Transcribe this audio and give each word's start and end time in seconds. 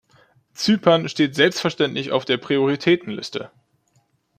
Zypern 0.55 1.09
steht 1.09 1.35
selbstverständlich 1.35 2.11
auf 2.11 2.25
der 2.25 2.37
Prioritätenliste. 2.37 3.51